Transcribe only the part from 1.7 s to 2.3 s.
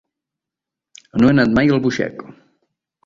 a Albuixec.